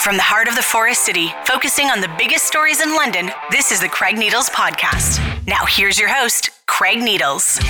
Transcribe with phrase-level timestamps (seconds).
[0.00, 3.70] From the heart of the Forest City, focusing on the biggest stories in London, this
[3.70, 5.20] is the Craig Needles Podcast.
[5.46, 7.60] Now, here's your host, Craig Needles.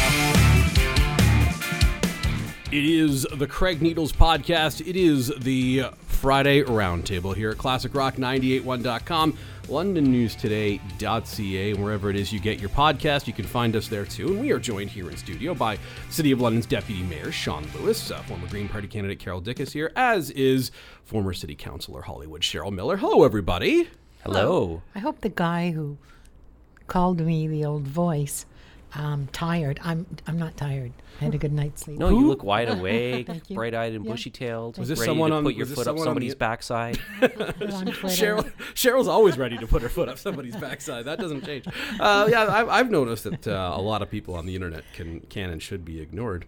[2.73, 4.87] It is the Craig Needles Podcast.
[4.87, 9.37] It is the Friday Roundtable here at ClassicRock981.com,
[9.67, 14.29] LondonNewsToday.ca, and wherever it is you get your podcast, you can find us there too.
[14.29, 18.13] And we are joined here in studio by City of London's Deputy Mayor Shawn Lewis,
[18.13, 20.71] uh, former Green Party candidate Carol Dyck's here, as is
[21.05, 22.99] former City Councilor Hollywood Cheryl Miller.
[22.99, 23.89] Hello, everybody.
[24.23, 24.83] Hello.
[24.95, 25.99] I hope the guy who
[26.87, 28.47] called me the old voice,
[28.95, 29.79] um, tired.
[29.83, 30.93] I'm I'm not tired.
[31.21, 31.99] I had a good night's sleep.
[31.99, 34.11] No, you look wide awake, bright-eyed and Yeah.
[34.13, 34.79] bushy-tailed.
[34.79, 36.99] Was this ready someone to on- put your was this foot up somebody's the- backside?
[37.21, 41.05] Cheryl, Cheryl's always ready to put her foot up somebody's backside.
[41.05, 41.67] That doesn't change.
[41.99, 45.21] Uh, yeah, I've, I've noticed that uh, a lot of people on the internet can
[45.29, 46.47] can and should be ignored.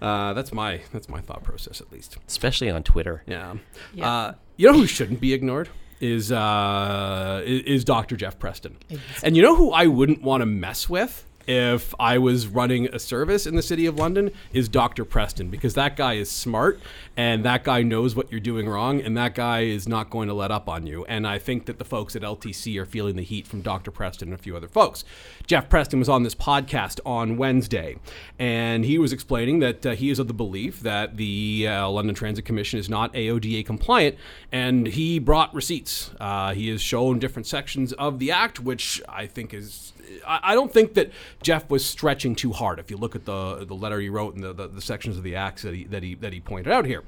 [0.00, 2.16] Uh, that's my that's my thought process, at least.
[2.26, 3.22] Especially on Twitter.
[3.26, 3.54] Yeah.
[3.94, 4.10] Yeah.
[4.10, 5.68] Uh, you know who shouldn't be ignored
[6.00, 8.16] is uh, is, is Dr.
[8.16, 8.76] Jeff Preston.
[8.88, 9.26] exactly.
[9.26, 12.98] And you know who I wouldn't want to mess with if I was running a
[12.98, 15.04] service in the city of London is Dr.
[15.04, 16.80] Preston because that guy is smart
[17.16, 20.34] and that guy knows what you're doing wrong and that guy is not going to
[20.34, 21.04] let up on you.
[21.06, 23.90] And I think that the folks at LTC are feeling the heat from Dr.
[23.90, 25.04] Preston and a few other folks.
[25.46, 27.96] Jeff Preston was on this podcast on Wednesday
[28.38, 32.14] and he was explaining that uh, he is of the belief that the uh, London
[32.14, 34.16] Transit Commission is not AODA compliant
[34.50, 36.10] and he brought receipts.
[36.20, 39.92] Uh, he has shown different sections of the act, which I think is
[40.26, 41.10] I don't think that
[41.42, 42.78] Jeff was stretching too hard.
[42.78, 45.22] If you look at the the letter he wrote and the, the, the sections of
[45.22, 47.04] the acts that he that he that he pointed out here,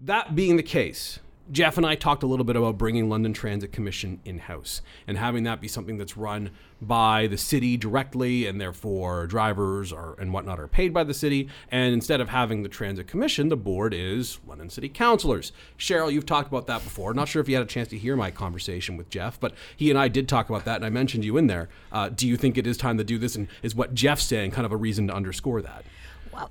[0.00, 1.18] that being the case,
[1.50, 5.16] Jeff and I talked a little bit about bringing London Transit Commission in house and
[5.16, 10.32] having that be something that's run by the city directly, and therefore drivers are and
[10.32, 11.48] whatnot are paid by the city.
[11.70, 15.52] And instead of having the Transit Commission, the board is London City Councilors.
[15.78, 17.14] Cheryl, you've talked about that before.
[17.14, 19.90] Not sure if you had a chance to hear my conversation with Jeff, but he
[19.90, 21.68] and I did talk about that, and I mentioned you in there.
[21.90, 23.34] Uh, do you think it is time to do this?
[23.34, 25.84] And is what Jeff's saying kind of a reason to underscore that?
[26.32, 26.50] Well,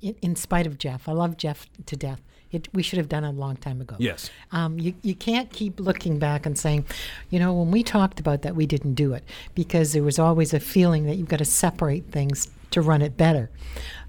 [0.00, 2.20] in spite of Jeff, I love Jeff to death.
[2.50, 3.96] It, we should have done it a long time ago.
[3.98, 4.30] Yes.
[4.52, 6.86] Um, you, you can't keep looking back and saying,
[7.28, 9.22] you know, when we talked about that, we didn't do it
[9.54, 13.16] because there was always a feeling that you've got to separate things to run it
[13.16, 13.50] better,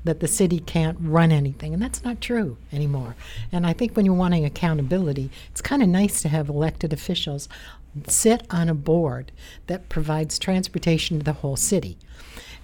[0.04, 1.74] that the city can't run anything.
[1.74, 3.16] And that's not true anymore.
[3.52, 7.50] And I think when you're wanting accountability, it's kind of nice to have elected officials
[8.08, 9.32] sit on a board
[9.68, 11.98] that provides transportation to the whole city.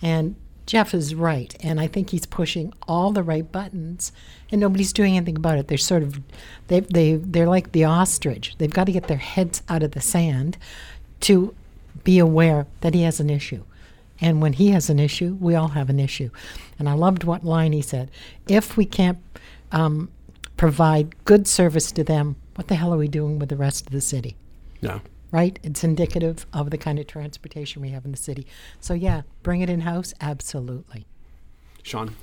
[0.02, 0.35] And
[0.66, 4.12] Jeff is right, and I think he's pushing all the right buttons,
[4.52, 5.68] and nobody's doing anything about it.
[5.68, 6.20] They're sort of,
[6.68, 8.56] they they they're like the ostrich.
[8.58, 10.58] They've got to get their heads out of the sand
[11.22, 11.53] to
[12.03, 13.64] be aware that he has an issue.
[14.22, 16.30] And when he has an issue, we all have an issue.
[16.80, 18.09] And I loved what line he said:
[18.47, 19.20] "If we can't
[19.72, 20.09] um,
[20.58, 23.92] provide good service to them, what the hell are we doing with the rest of
[23.92, 24.36] the city?"
[24.82, 25.02] No.
[25.35, 25.59] Right?
[25.63, 28.47] It's indicative of the kind of transportation we have in the city.
[28.79, 31.06] So yeah, bring it in house, absolutely.
[31.84, 32.16] Shawn?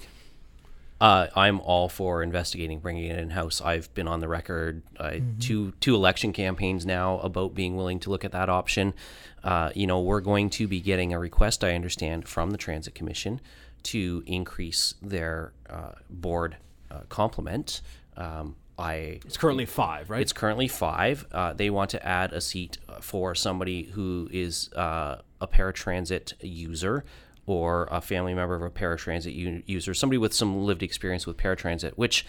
[0.99, 3.61] Uh, I'm all for investigating, bringing it in house.
[3.61, 8.09] I've been on the record uh, two two election campaigns now about being willing to
[8.09, 8.95] look at that option.
[9.44, 12.94] Uh, you know, we're going to be getting a request, I understand, from the Transit
[12.94, 13.43] Commission
[13.83, 16.56] to increase their uh, board
[16.91, 17.83] uh, complement.
[18.17, 20.20] Um, I It's currently five, right?
[20.20, 21.26] It's currently five.
[21.31, 27.04] Uh, they want to add a seat for somebody who is uh, a paratransit user
[27.47, 31.37] or a family member of a paratransit u- user, somebody with some lived experience with
[31.37, 32.26] paratransit, which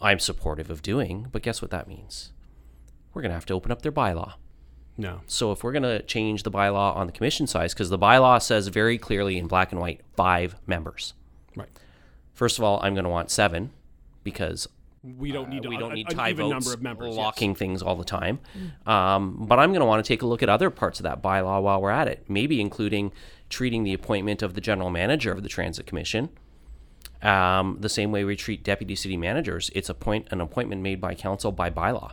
[0.00, 1.26] I'm supportive of doing.
[1.32, 2.32] But guess what that means?
[3.12, 4.34] We're going to have to open up their bylaw.
[4.96, 5.20] no.
[5.26, 8.40] So if we're going to change the bylaw on the commission size, because the bylaw
[8.40, 11.14] says very clearly in black and white, five members.
[11.56, 11.68] Right.
[12.32, 13.70] First of all, I'm going to want seven
[14.22, 14.68] because
[15.02, 17.08] We don't need we don't a- need tie votes number of members.
[17.08, 17.16] yes.
[17.16, 18.38] locking things all the time.
[18.86, 21.22] Um, but I'm going to want to take a look at other parts of that
[21.22, 23.12] bylaw while we're at it, maybe including
[23.48, 26.28] treating the appointment of the general manager of the Transit Commission
[27.22, 29.70] um, the same way we treat deputy city managers.
[29.74, 32.12] It's a point an appointment made by council by bylaw,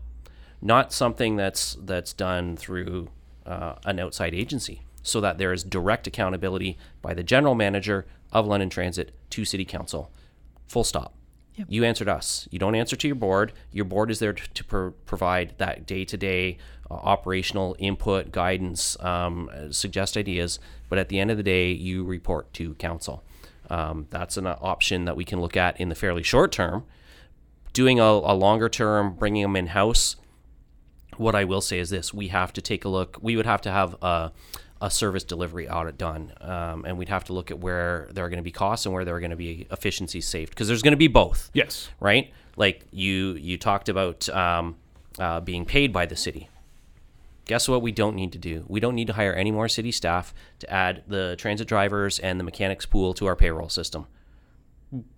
[0.62, 3.10] not something that's that's done through
[3.46, 8.46] uh, an outside agency, so that there is direct accountability by the general manager of
[8.46, 10.12] London Transit to city council.
[10.68, 11.14] Full stop.
[11.68, 12.48] You answered us.
[12.52, 13.54] You don't answer to your board.
[13.72, 16.58] Your board is there to, to pro- provide that day to day
[16.90, 20.60] operational input, guidance, um, uh, suggest ideas.
[20.90, 23.24] But at the end of the day, you report to council.
[23.70, 26.86] Um, that's an uh, option that we can look at in the fairly short term.
[27.74, 30.16] Doing a, a longer term, bringing them in house.
[31.18, 33.18] What I will say is this: we have to take a look.
[33.22, 34.32] We would have to have a,
[34.82, 38.30] a service delivery audit done, um, and we'd have to look at where there are
[38.30, 40.82] going to be costs and where there are going to be efficiencies saved, because there's
[40.84, 41.90] going to be both Yes.
[42.00, 42.32] right?
[42.56, 44.76] Like you you talked about um,
[45.20, 46.50] uh, being paid by the city.
[47.46, 47.82] Guess what?
[47.82, 48.66] We don't need to do.
[48.68, 52.40] We don't need to hire any more city staff to add the transit drivers and
[52.40, 54.08] the mechanics pool to our payroll system.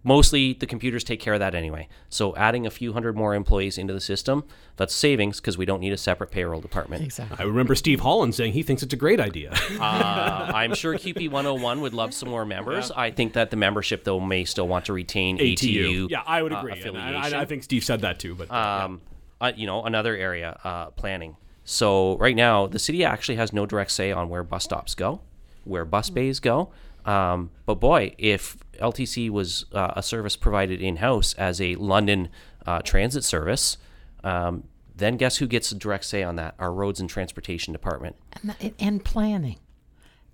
[0.04, 1.88] Mostly the computers take care of that anyway.
[2.10, 4.44] So adding a few hundred more employees into the system,
[4.78, 7.04] that's savings because we don't need a separate payroll department.
[7.04, 7.38] Exactly.
[7.40, 9.54] I remember Steve Holland saying he thinks it's a great idea.
[9.80, 12.92] Uh, I'm sure QP 101 would love some more members.
[12.92, 16.10] I think that the membership though may still want to retain ATU.
[16.10, 16.72] Yeah, I would uh, agree.
[16.72, 17.34] And affiliation.
[17.34, 18.36] I, I think Steve said that too.
[18.36, 19.02] But um,
[19.40, 21.38] uh, you know, another area, uh, planning.
[21.64, 25.22] So right now, the city actually has no direct say on where bus stops go,
[25.64, 26.72] where bus bays go.
[27.06, 32.30] Um, but boy, if LTC was uh, a service provided in house as a London
[32.66, 33.78] uh, transit service,
[34.24, 34.64] um,
[34.96, 36.56] then guess who gets a direct say on that?
[36.60, 38.16] Our roads and transportation department.
[38.60, 39.58] and, and planning.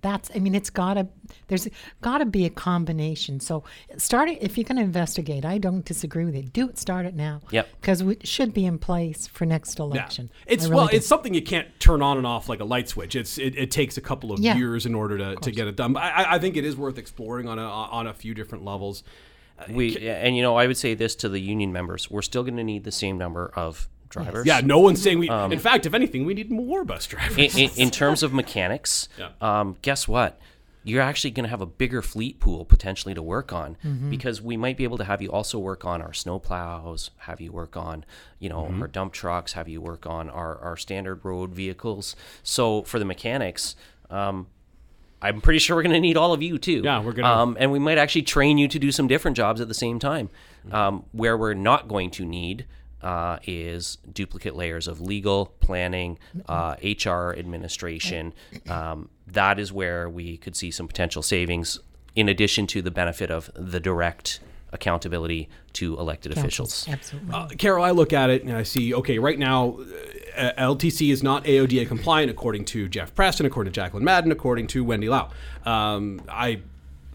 [0.06, 1.08] That's, I mean, it's gotta,
[1.48, 1.66] there's
[2.00, 3.40] gotta be a combination.
[3.40, 3.64] So
[3.96, 6.52] start it, if you're gonna investigate, I don't disagree with it.
[6.52, 7.40] Do it, start it now.
[7.50, 7.68] Yep.
[7.80, 10.30] Because it should be in place for next yeah, election.
[10.46, 10.96] it's really well, do.
[10.96, 13.16] it's something you can't turn on and off like a light switch.
[13.16, 14.56] It's it, it takes a couple of Yeah.
[14.56, 15.92] years in order to, to get it done.
[15.92, 18.64] But I, I- I think it is worth exploring on a on a few different
[18.64, 19.02] levels.
[19.70, 22.58] We and you know I would say this to the union members: we're still going
[22.58, 23.88] to need the same number of
[24.22, 24.46] drivers.
[24.46, 25.28] Yeah, no one's saying we.
[25.28, 27.36] Um, in fact, if anything, we need more bus drivers.
[27.56, 29.30] in, in, in terms of mechanics, Yeah.
[29.40, 30.38] um, guess what?
[30.84, 33.76] You're actually going to have a bigger fleet pool potentially to work on
[34.08, 37.40] because we might be able to have you also work on our snow plows, have
[37.40, 38.04] you work on,
[38.38, 42.14] you know, our dump trucks, have you work on our, our standard road vehicles.
[42.44, 43.74] So for the mechanics,
[44.10, 44.46] um,
[45.20, 46.82] I'm pretty sure we're going to need all of you too.
[46.84, 49.60] Yeah, we're gonna- Um, and we might actually train you to do some different jobs
[49.60, 50.30] at the same time.
[50.70, 52.64] Um, where we're not going to need
[53.02, 58.32] uh, is duplicate layers of legal, planning, uh, HR administration.
[58.68, 61.78] Um, that is where we could see some potential savings,
[62.14, 64.40] in addition to the benefit of the direct
[64.72, 66.86] accountability to elected officials.
[66.88, 67.34] Absolutely.
[67.34, 69.78] Uh, Carol, I look at it and I see, okay, right now,
[70.36, 74.66] uh, LTC is not AODA compliant according to Jeff Preston, according to Jacqueline Madden, according
[74.68, 75.30] to Wendy Lau.
[75.64, 76.60] Um, I,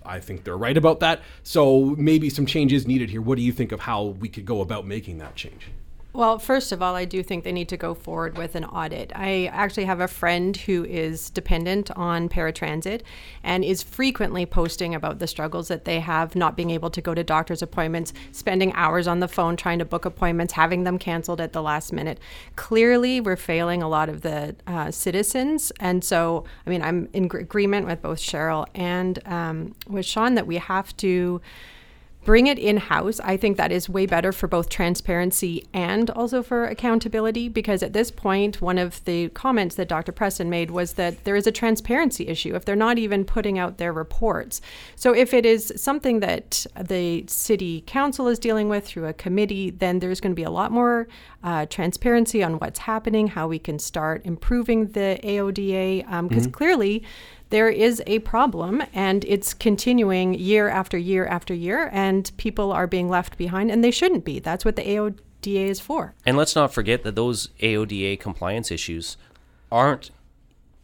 [0.06, 1.22] I think they're right about that.
[1.44, 3.22] So maybe some change is needed here.
[3.22, 5.72] What do you think of how we could go about making that change?
[6.14, 9.14] Well, first of all, I do think they need to go forward with an audit.
[9.16, 13.04] I actually have a friend who is dependent on paratransit
[13.44, 17.14] and is frequently posting about the struggles that they have not being able to go
[17.14, 21.40] to doctor's appointments, spending hours on the phone trying to book appointments, having them canceled
[21.40, 22.20] at the last minute.
[22.58, 25.72] Clearly, we're failing a lot of the uh, citizens.
[25.80, 30.36] And so, I mean, I'm in gr- agreement with both Cheryl and um, with Shawn
[30.36, 31.40] that we have to
[32.24, 33.20] bring it in house.
[33.22, 37.94] I think that is way better for both transparency and also for accountability because at
[37.94, 40.12] this point, one of the comments that Dr.
[40.12, 43.78] Preston made was that there is a transparency issue if they're not even putting out
[43.78, 44.62] their reports.
[44.96, 49.72] So if it is something that the city council is dealing with through a committee,
[49.72, 51.08] then there's going to be a lot more
[51.44, 57.04] uh, transparency on what's happening, how we can start improving the AODA, because clearly
[57.52, 62.88] there is a problem and it's continuing year after year after year and people are
[62.88, 64.40] being left behind and they shouldn't be.
[64.40, 66.16] That's what the aoda is for.
[66.26, 69.18] And let's not forget that those AODA compliance issues
[69.72, 70.12] aren't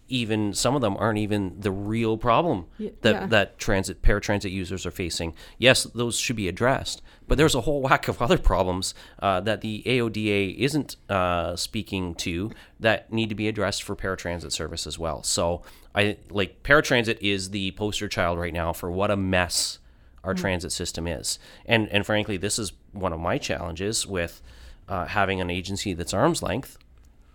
[0.10, 3.26] even some of them aren't even the real problem that yeah.
[3.28, 5.34] that transit paratransit users are facing.
[5.58, 9.62] Yes, those should be addressed, but there's a whole whack of other problems uh, that
[9.62, 14.98] the AODA isn't uh, speaking to that need to be addressed for paratransit service as
[14.98, 15.24] well.
[15.24, 15.62] So
[15.94, 19.80] I like paratransit is the poster child right now for what a mess
[20.24, 24.42] our transit system is, and and frankly, this is one of my challenges with
[24.88, 26.78] uh, having an agency that's arm's length,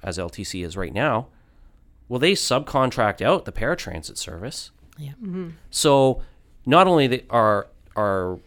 [0.03, 1.29] as LTC is right now.
[2.13, 4.71] Well, they subcontract out the paratransit service.
[4.99, 5.13] yeah.
[5.71, 6.21] So
[6.67, 8.39] not only they are are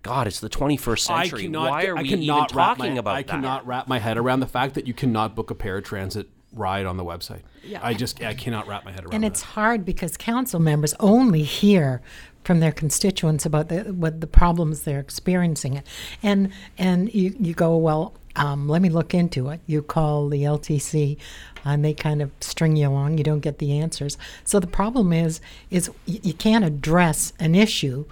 [0.05, 1.49] God, it's the 21st century.
[1.49, 3.29] Why are I we even cannot wrap talking my, about I that?
[3.31, 6.87] I cannot wrap my head around the fact that you cannot book a paratransit ride
[6.87, 7.41] on the website.
[7.65, 7.81] Yeah.
[7.83, 9.29] I just I cannot wrap my head around And that.
[9.33, 12.01] it's hard because council members only hear
[12.45, 15.83] from their constituents about the what the problems they're experiencing,
[16.23, 18.15] and and you, you go well.
[18.37, 19.61] um, let me look into it.
[19.67, 21.17] You call the LTC,
[21.65, 23.17] and they kind of string you along.
[23.17, 24.19] You don't get the answers.
[24.45, 28.05] So the problem is, is y- you can't address an issue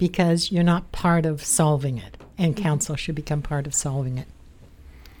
[0.00, 2.64] because you're not part of solving it, and mm-hmm.
[2.64, 4.26] council should become part of solving it.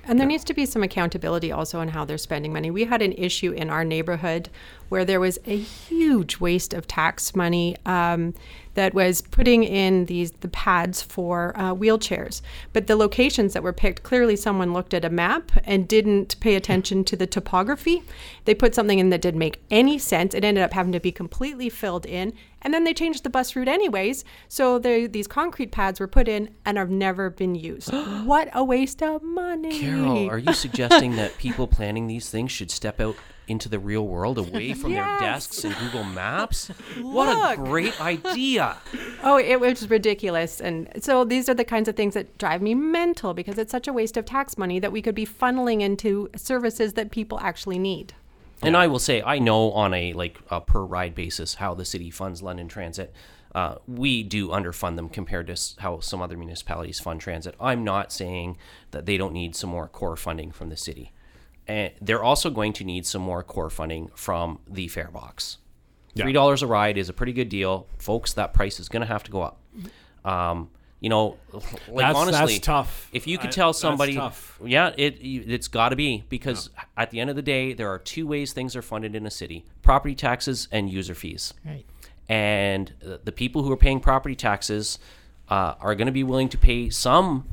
[0.04, 2.70] And there needs to be some accountability also on how they're spending money.
[2.70, 4.48] We had an issue in our neighborhood
[4.90, 8.34] where there was a huge waste of tax money um,
[8.74, 12.42] that was putting in these the pads for uh, wheelchairs.
[12.72, 16.56] But the locations that were picked, clearly someone looked at a map and didn't pay
[16.56, 18.02] attention to the topography.
[18.44, 20.34] They put something in that didn't make any sense.
[20.34, 22.32] It ended up having to be completely filled in.
[22.62, 24.24] And then they changed the bus route anyways.
[24.48, 27.92] So they, these concrete pads were put in and have never been used.
[28.24, 29.80] what a waste of money.
[29.80, 33.16] Carol, are you suggesting that people planning these things should step out
[33.50, 36.68] into the real world away from their desks and Google Maps?
[37.00, 38.78] What a great idea.
[39.22, 40.60] Oh, it was ridiculous.
[40.60, 43.88] And so these are the kinds of things that drive me mental because it's such
[43.88, 47.78] a waste of tax money that we could be funneling into services that people actually
[47.78, 48.14] need.
[48.62, 51.84] And I will say, I know on a like a per ride basis how the
[51.84, 53.12] city funds London Transit.
[53.54, 57.54] Uh, we do underfund them compared to how some other municipalities fund transit.
[57.60, 58.56] I'm not saying
[58.92, 61.12] that they don't need some more core funding from the city,
[61.70, 65.58] and they're also going to need some more core funding from the fare box.
[66.14, 66.24] Yeah.
[66.24, 68.32] Three dollars a ride is a pretty good deal, folks.
[68.32, 69.60] That price is going to have to go up.
[70.24, 71.62] Um, you know, like
[71.98, 73.08] That's- honestly, that's tough.
[73.12, 74.20] If you could tell somebody,
[74.64, 77.98] yeah, it it's got to be because at the end of the day, there are
[77.98, 81.54] two ways things are funded in a city: property taxes and user fees.
[81.64, 81.86] Right.
[82.28, 84.98] And uh, the people who are paying property taxes
[85.48, 87.48] uh, are going to be willing to pay some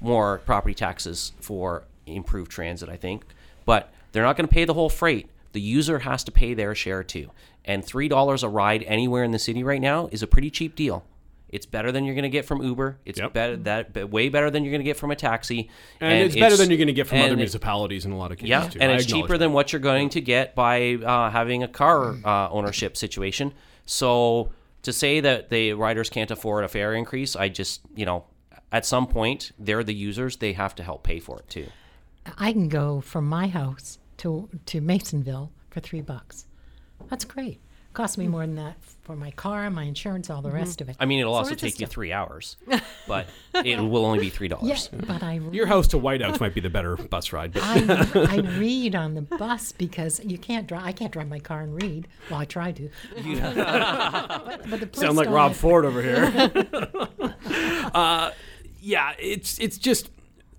[0.00, 3.24] more property taxes for improved transit, I think,
[3.64, 5.28] but they're not going to pay the whole freight.
[5.52, 7.30] The user has to pay their share too.
[7.64, 10.74] And three dollars a ride anywhere in the city right now is a pretty cheap
[10.76, 11.04] deal.
[11.48, 12.98] It's better than you're going to get from Uber.
[13.04, 13.32] It's Yep.
[13.32, 15.70] better that way better than you're going to get from a taxi.
[16.00, 18.38] And, it's, better than you're going to get from other municipalities in a lot of
[18.38, 18.50] cases.
[18.50, 18.80] yeah, too.
[18.80, 19.38] and I it's cheaper that.
[19.38, 23.52] than what you're going to get by uh, having a car uh, ownership situation.
[23.86, 24.50] So
[24.82, 28.24] to say that the riders can't afford a fare increase, I just you know,
[28.72, 31.68] at some point they're the users; they have to help pay for it too.
[32.38, 36.46] I can go from my house to to Masonville for three bucks.
[37.10, 37.60] That's great.
[37.92, 40.96] Cost me more than that for my car, my insurance, all the rest of it.
[40.98, 42.56] I mean, it'll So also take you three hours,
[43.06, 43.28] but
[43.64, 44.88] it will only be three Yeah, dollars.
[44.92, 47.52] but I Your house to White Oaks might be the better bus ride.
[47.52, 50.82] But I, I read on the bus because you can't drive.
[50.84, 52.08] I can't drive my car and read.
[52.30, 52.88] Well, I try to.
[53.14, 53.24] but,
[54.70, 56.32] but the sound like Rob let- Ford over here.
[57.94, 58.30] uh,
[58.80, 60.10] yeah, it's it's just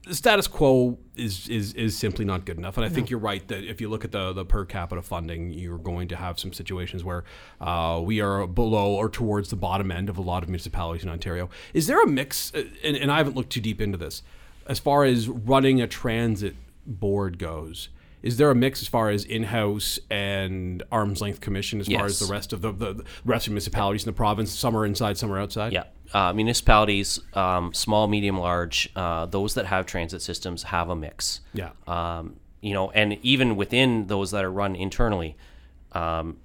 [0.05, 3.47] the status quo is is is simply not good enough, and I think you're right
[3.47, 6.53] that if you look at the the per capita funding, you're going to have some
[6.53, 7.23] situations where
[7.61, 11.09] uh, we are below or towards the bottom end of a lot of municipalities in
[11.09, 11.49] Ontario.
[11.73, 12.53] Is there a mix?
[12.53, 14.23] uh, And, and I haven't looked too deep into this
[14.67, 17.89] as far as running a transit board goes.
[18.23, 22.17] Is there a mix as far as in-house and arm's length commission as far as
[22.17, 24.51] the rest of the, the, the rest of municipalities in the province?
[24.51, 25.73] Some are inside, some are outside.
[25.73, 25.83] Yeah.
[26.13, 31.41] Uh, municipalities, um, small, medium, large, uh, those that have transit systems have a mix.
[31.53, 31.71] Yeah.
[31.87, 35.35] Um, you know, and even within those that are run internally,
[35.91, 36.37] um,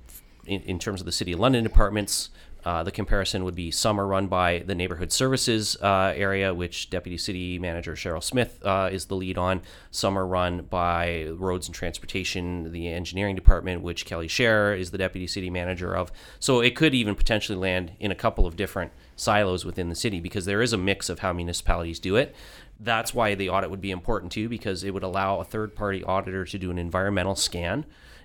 [0.47, 2.31] in, in terms of the City of London departments,
[2.64, 6.90] uh, the comparison would be some are run by the neighborhood services uh, area, which
[6.90, 9.62] Deputy City Manager Cheryl Smith uh, is the lead on.
[9.90, 14.99] Some are run by roads and transportation, the engineering department, which Kelly Scherr is the
[14.99, 16.12] Deputy City Manager of.
[16.38, 20.21] So it could even potentially land in a couple of different silos within the city
[20.21, 22.35] because there is a mix of how municipalities do it.
[22.79, 26.03] That's why the audit would be important too, because it would allow a third party
[26.03, 27.85] auditor to do an environmental scan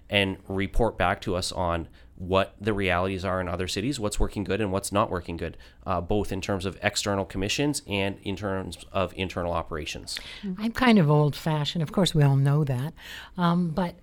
[0.10, 1.88] and report back to us on
[2.18, 5.58] what the realities are in other cities, what's working good and what's not working good,
[5.86, 10.18] uh, both in terms of external commissions and in terms of internal operations.
[10.58, 11.84] I'm kind of old fashioned.
[11.84, 12.94] Of course, we all know that.
[13.38, 13.96] Um, but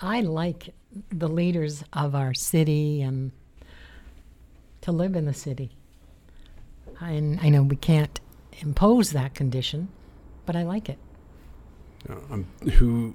[0.00, 0.74] I like
[1.10, 3.30] the leaders of our city and
[4.80, 5.76] to live in the city.
[7.00, 8.20] And I know we can't
[8.60, 9.88] impose that condition,
[10.46, 10.98] but I like it.
[12.08, 13.14] Um, who?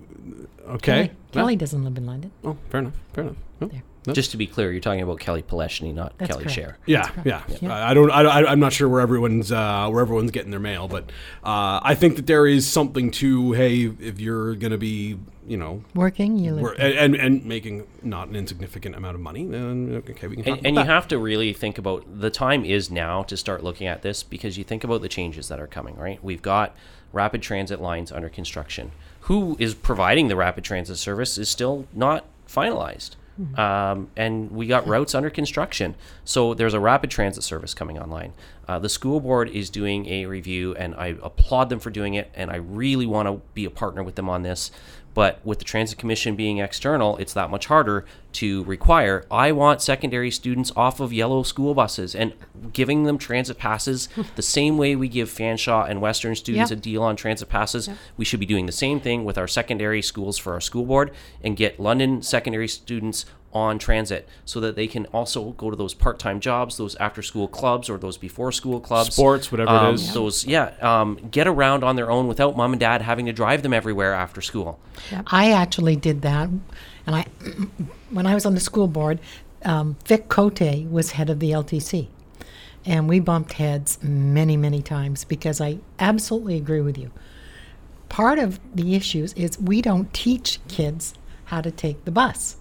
[0.68, 1.08] Okay.
[1.08, 2.32] Kelly, Kelly doesn't live in London.
[2.44, 2.94] Oh, fair enough.
[3.13, 3.38] Fair enough.
[3.62, 3.68] Oh.
[3.68, 3.84] There.
[4.13, 6.60] Just to be clear, you're talking about Kelly Paleczny, not That's Kelly correct.
[6.60, 6.75] Scherr.
[6.86, 7.42] Yeah, yeah.
[7.74, 8.12] I I don't.
[8.12, 11.06] I, I- I'm not sure where everyone's uh, where everyone's getting their mail, but
[11.44, 15.84] uh, I think that there is something to hey, if you're gonna be, you know,
[15.96, 16.62] Working, you live.
[16.62, 20.46] wor- and, and and making not an insignificant amount of money, then okay, we can.
[20.46, 23.36] talk And, and about you have to really think about the time is now to
[23.36, 26.24] start looking at this because you think about the changes that are coming, right?
[26.24, 26.75] We've got
[27.14, 28.92] rapid transit lines under construction.
[29.22, 33.16] Who is providing the rapid transit service is still not finalized.
[33.58, 35.96] Um, and we got routes under construction.
[36.24, 38.32] So there's a rapid transit service coming online.
[38.67, 42.31] Uh, the school board is doing a review, and I applaud them for doing it.
[42.34, 44.72] And I really want to be a partner with them on this.
[45.13, 48.03] But with the transit commission being external, it's that much harder
[48.34, 49.25] to require.
[49.31, 52.34] I want secondary students off of yellow school buses and
[52.74, 56.79] giving them transit passes the same way we give Fanshawe and Western students Yep.
[56.79, 57.88] a deal on transit passes.
[58.17, 61.12] We should be doing the same thing with our secondary schools for our school board
[61.41, 63.25] and get London secondary students
[63.56, 67.90] on transit so that they can also go to those part-time jobs, those after-school clubs
[67.90, 70.14] or those before-school clubs, Sports, whatever it Um, is.
[70.14, 73.64] Those, yeah, um, get around on their own without mom and dad having to drive
[73.64, 74.78] them everywhere after school.
[75.28, 76.50] I actually did that,
[77.08, 77.26] and I,
[78.10, 79.20] when I was on the school board,
[79.64, 82.08] um, Vic Cote was head of the LTC,
[82.86, 87.10] and we bumped heads many, many times because I absolutely agree with you.
[88.10, 91.14] Part of the issues is we don't teach kids
[91.46, 92.58] how to take the bus.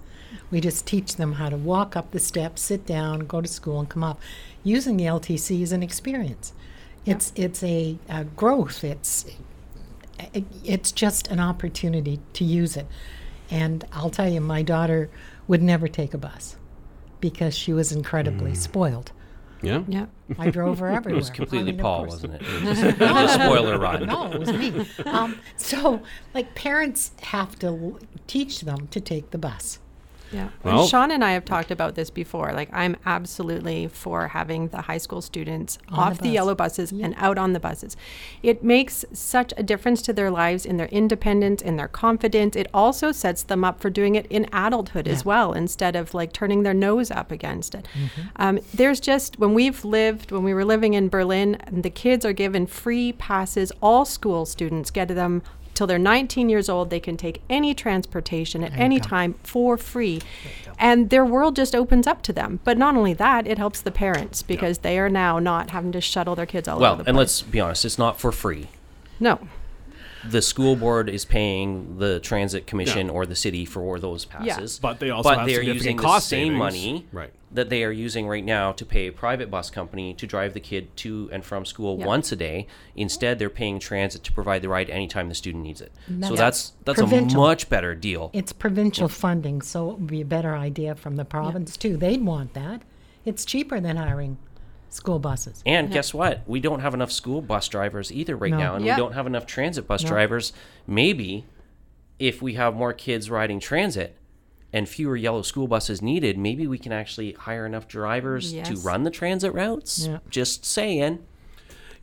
[0.54, 3.80] We just teach them how to walk up the steps, sit down, go to school,
[3.80, 4.20] and come up.
[4.62, 6.52] Using the LTC is an experience.
[7.04, 8.84] It's it's a, a growth.
[8.84, 9.26] It's
[10.32, 12.86] it, it's just an opportunity to use it.
[13.50, 15.10] And I'll tell you, my daughter
[15.48, 16.54] would never take a bus
[17.20, 19.10] because she was incredibly spoiled.
[19.60, 19.82] Yeah.
[19.88, 20.06] Yeah.
[20.38, 21.14] I drove her everywhere.
[21.14, 22.42] It was completely I mean, Paul, wasn't it?
[22.42, 24.06] It was, just, it was a spoiler ride.
[24.06, 24.86] No, it was me.
[25.04, 26.00] Um, so,
[26.32, 29.80] like, parents have to l- teach them to take the bus.
[30.34, 30.48] Yeah.
[30.64, 32.52] Well- and Shawn and I have talked about this before.
[32.52, 37.14] Like, I'm absolutely for having the high school students off the the, yellow buses and
[37.18, 37.96] out on the buses.
[38.42, 42.56] It makes such a difference to their lives in their independence, in their confidence.
[42.56, 46.32] It also sets them up for doing it in adulthood as well, instead of like
[46.32, 47.86] turning their nose up against it.
[48.36, 52.32] Um, there's just, when we've lived, when we were living in Berlin, the kids are
[52.32, 53.70] given free passes.
[53.80, 55.42] All school students get them
[55.74, 60.20] till they're 19 years old they can take any transportation at any time for free.
[60.78, 62.60] And their world just opens up to them.
[62.64, 66.00] But not only that it helps the parents because they are now not having to
[66.00, 67.06] shuttle their kids all Well, over the place.
[67.06, 68.68] Well, and let's be honest, it's not for free.
[69.20, 69.38] no
[70.30, 74.78] the school board is paying the transit commission or the city for those passes.
[74.78, 74.88] Yeah.
[74.90, 76.58] But they also have they're using cost the same savings.
[76.58, 77.30] money Right.
[77.52, 80.60] that they are using right now to pay a private bus company to drive the
[80.60, 82.06] kid to and from school Yeah.
[82.06, 82.66] once a day.
[82.96, 85.92] Instead, they're paying transit to provide the ride anytime the student needs it.
[86.22, 88.30] So that's that's that's a much better deal.
[88.32, 91.96] It's provincial funding, so it would be a better idea from the province, too.
[91.96, 92.82] They'd want that.
[93.24, 94.36] It's cheaper than hiring
[94.94, 95.62] school buses.
[95.66, 96.42] And guess what?
[96.46, 98.58] We don't have enough school bus drivers either right No.
[98.58, 98.94] now, and Yeah.
[98.96, 100.08] we don't have enough transit bus No.
[100.10, 100.52] drivers.
[100.86, 101.44] Maybe
[102.18, 104.16] if we have more kids riding transit
[104.72, 109.02] and fewer yellow school buses needed, maybe we can actually hire enough drivers to run
[109.04, 110.06] the transit routes.
[110.06, 110.18] Yeah.
[110.30, 111.20] Just saying.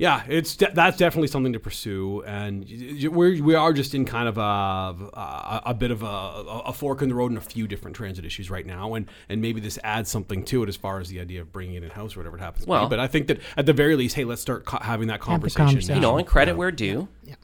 [0.02, 3.94] Yeah, it's de- that's definitely something to pursue, and y- y- we're we are just
[3.94, 7.38] in kind of a a, a bit of a, a fork in the road in
[7.38, 10.70] a few different transit issues right now, and and maybe this adds something to it
[10.70, 12.66] as far as the idea of bringing it in house or whatever it happens.
[12.66, 12.90] to Well- be.
[12.90, 15.66] but I think that at the very least, hey, let's start co- having that conversation.
[15.68, 15.96] conversation.
[15.98, 16.58] You know, and credit Yeah.
[16.58, 17.08] where due.
[17.24, 17.36] Yeah.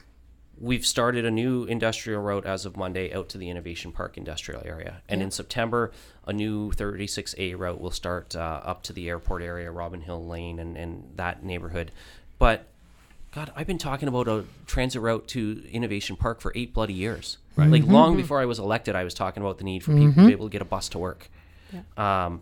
[0.59, 4.63] We've started a new industrial route as of Monday out to the Innovation Park industrial
[4.65, 5.03] area.
[5.07, 5.91] And in September,
[6.25, 10.57] a new 36A route will start uh, up to the airport area, Robin Hill Lane,
[10.57, 11.91] and, and that neighborhood.
[12.39, 12.67] But,
[13.31, 17.37] God, I've been talking about a transit route to Innovation Park for eight bloody years.
[17.57, 20.25] Like, long before I was elected, I was talking about the need for people to
[20.27, 21.29] be able to get a bus to work.
[21.97, 22.41] Um,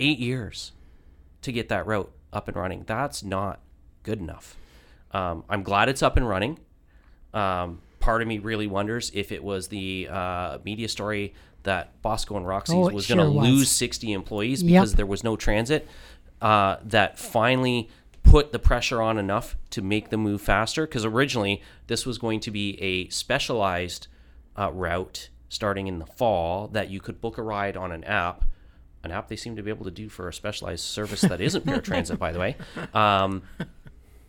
[0.00, 0.72] eight years
[1.42, 2.82] to get that route up and running.
[2.86, 3.60] That's not
[4.02, 4.56] good enough.
[5.12, 6.58] Um, I'm glad it's up and running.
[7.32, 12.36] Um, part of me really wonders if it was the uh, media story that Bosco
[12.36, 14.68] and Roxy's Oh, was going to lose 60 employees Yep.
[14.82, 15.86] because there was no transit
[16.40, 17.88] uh, that finally
[18.22, 20.86] put the pressure on enough to make them move faster.
[20.86, 24.08] Because originally, this was going to be a specialized
[24.58, 28.44] uh, route starting in the fall that you could book a ride on an app.
[29.04, 31.66] An app they seem to be able to do for a specialized service that isn't
[31.66, 32.56] paratransit, by the way.
[32.94, 33.42] Um,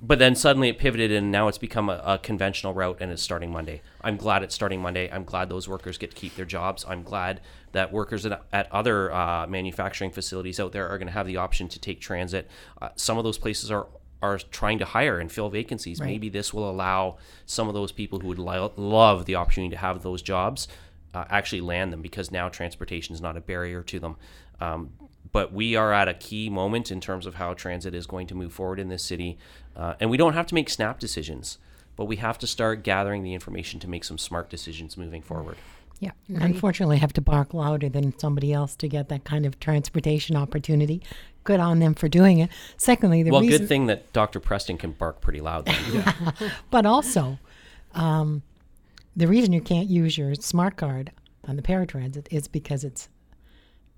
[0.05, 3.21] but then suddenly it pivoted and now it's become a, a conventional route and it's
[3.21, 3.81] starting Monday.
[4.01, 5.09] I'm glad it's starting Monday.
[5.09, 6.83] I'm glad those workers get to keep their jobs.
[6.87, 7.39] I'm glad
[7.71, 11.37] that workers at, at other uh, manufacturing facilities out there are going to have the
[11.37, 12.51] option to take transit.
[12.81, 13.87] Uh, some of those places are
[14.21, 15.99] are trying to hire and fill vacancies.
[15.99, 19.81] Maybe this will allow some of those people who would lo- love the opportunity to
[19.81, 20.69] have those jobs
[21.13, 24.15] uh, actually land them because now transportation is not a barrier to them.
[24.61, 24.91] Um,
[25.33, 28.35] but we are at a key moment in terms of how transit is going to
[28.35, 29.37] move forward in this city.
[29.75, 31.57] Uh, and we don't have to make snap decisions,
[31.97, 35.57] but we have to start gathering the information to make some smart decisions moving forward.
[35.99, 36.11] Yeah.
[36.27, 40.35] Unfortunately, I have to bark louder than somebody else to get that kind of transportation
[40.35, 41.01] opportunity.
[41.45, 42.49] Good on them for doing it.
[42.77, 44.39] Secondly, the well, reason, good thing that Dr.
[44.39, 45.73] Preston can bark pretty loudly.
[46.71, 47.39] but also,
[47.93, 48.43] um,
[49.15, 51.11] the reason you can't use your smart card
[51.47, 53.09] on the paratransit is because it's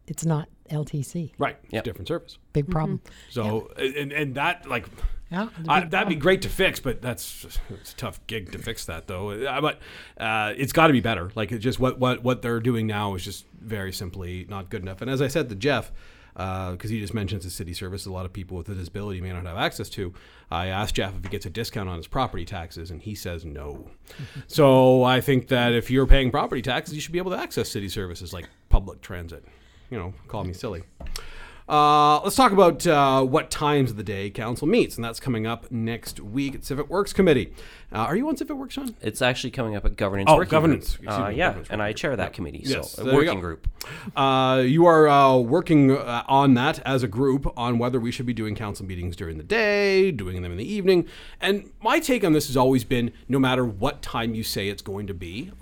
[0.08, 1.34] it's not LTC.
[1.38, 1.58] Right.
[1.69, 1.84] Yep.
[1.84, 2.38] different service.
[2.54, 3.01] Big problem.
[3.30, 4.88] So and and that like
[5.32, 8.86] Yeah, I, that'd be great to fix, but that's it's a tough gig to fix
[8.86, 9.32] that though.
[9.32, 9.80] Uh, But
[10.17, 11.32] uh, it's got to be better.
[11.36, 14.82] Like it just what what what they're doing now is just very simply not good
[14.82, 15.01] enough.
[15.01, 15.91] And as I said to Jeff,
[16.36, 19.32] because he just mentions the city service, a lot of people with a disability may
[19.32, 20.13] not have access to.
[20.51, 23.45] I asked Jeff if he gets a discount on his property taxes, and he says
[23.45, 23.89] no.
[24.47, 27.69] so I think that if you're paying property taxes, you should be able to access
[27.69, 29.45] city services like public transit.
[29.95, 30.84] You know, call me silly.
[31.69, 35.47] Uh, let's talk about uh, what times of the day council meets, and that's coming
[35.47, 37.53] up next week at Civic Works Committee.
[37.93, 38.93] Uh, are you on Civic Works, Shawn?
[39.01, 40.29] It's actually coming up at governance.
[40.29, 40.97] Oh, working governance.
[40.97, 41.10] Group.
[41.10, 42.62] Uh, yeah, governance and I chair that committee.
[42.65, 43.69] Yes, so working group.
[44.17, 48.25] Uh, you are uh, working uh, on that as a group on whether we should
[48.25, 51.08] be doing council meetings during the day, doing them in the evening.
[51.39, 54.81] And my take on this has always been no matter what time you say it's
[54.81, 55.53] going to be,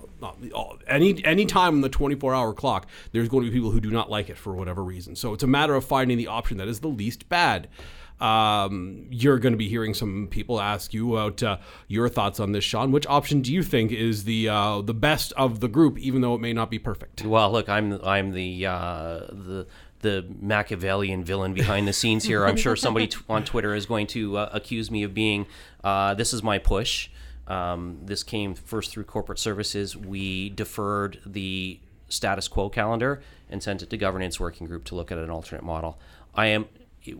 [0.88, 3.92] any any time on the 24 hour clock, there's going to be people who do
[3.92, 5.16] not like it for whatever reason.
[5.16, 7.68] So it's a matter of finding the option that is the least bad.
[8.20, 11.58] Um, you're going to be hearing some people ask you about uh,
[11.88, 12.92] your thoughts on this, Shawn.
[12.92, 16.34] Which option do you think is the uh, the best of the group, even though
[16.34, 17.26] it may not be perfect?
[17.26, 19.68] Well, look, I'm I'm the uh, the
[20.04, 22.46] the Machiavellian villain behind the scenes here.
[22.46, 25.48] I'm sure somebody t- on Twitter is going to uh, accuse me of being.
[25.84, 27.10] Uh, this is my push.
[27.48, 29.98] Um, this came first through corporate services.
[29.98, 31.80] We deferred the
[32.10, 35.64] status quo calendar and sent it to governance working group to look at an alternate
[35.64, 36.00] model.
[36.36, 36.68] I am.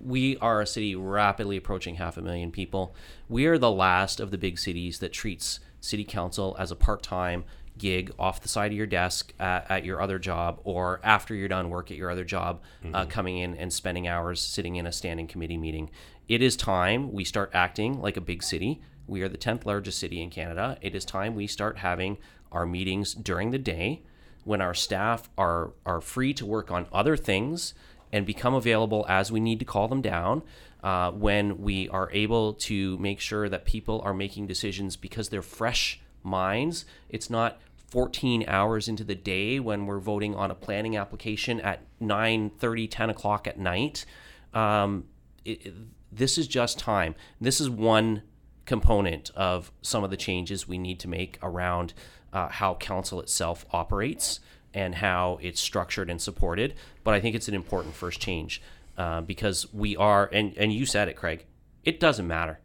[0.02, 2.96] We are a city rapidly approaching half a million people.
[3.28, 7.44] We are the last of the big cities that treats city council as a part-time
[7.78, 11.48] gig off the side of your desk at, at your other job or after you're
[11.48, 12.62] done work at your other job
[12.94, 15.90] uh, coming in and spending hours sitting in a standing committee meeting
[16.28, 20.00] it is time we start acting like a big city we are the 10th largest
[20.00, 22.18] city in canada it is time we start having
[22.52, 24.02] our meetings during the day
[24.44, 27.74] when our staff are are free to work on other things
[28.12, 30.44] and become available as we need to call them down
[30.84, 35.42] uh, when we are able to make sure that people are making decisions because they're
[35.42, 36.86] fresh minds.
[37.10, 41.82] It's not 14 hours into the day when we're voting on a planning application at
[42.00, 44.06] 9 30, 10 o'clock at night.
[44.54, 45.06] Um,
[45.46, 45.74] it, it-
[46.12, 47.16] this is just time.
[47.42, 48.22] This is one
[48.66, 51.94] component of some of the changes we need to make around
[52.32, 54.40] uh, how council itself operates
[54.74, 56.74] and how it's structured and supported.
[57.04, 58.62] But I think it's an important first change
[58.98, 61.46] uh, because we are, and, and you said it, Craig,
[61.84, 62.60] it doesn't matter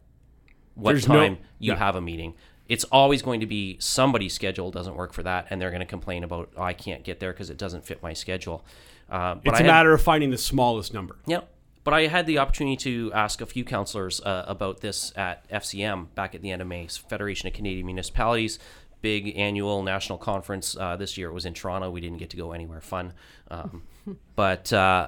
[0.75, 1.77] what There's no- time you yeah.
[1.79, 2.33] have a meeting.
[2.67, 5.87] It's always going to be somebody's schedule doesn't work for that, and they're going to
[5.87, 8.63] complain about oh, I can't get there because it doesn't fit my schedule.
[9.09, 11.17] Uh, but It's I a had- matter of finding the smallest number.
[11.25, 11.41] yeah.
[11.89, 16.13] But I had the opportunity to ask a few councillors uh, about this at FCM
[16.13, 18.59] back at the end of May, Federation of Canadian Municipalities,
[19.01, 20.77] big annual national conference.
[20.77, 21.89] Uh, this year it was in Toronto.
[21.89, 23.13] We didn't get to go anywhere fun.
[23.49, 23.81] Um,
[24.35, 25.07] but uh,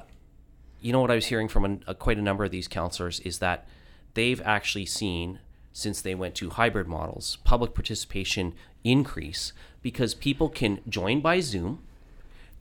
[0.81, 3.19] you know what I was hearing from a, a, quite a number of these councillors
[3.19, 3.67] is that
[4.15, 5.37] they've actually seen,
[5.71, 11.83] since they went to hybrid models, public participation increase because people can join by Zoom.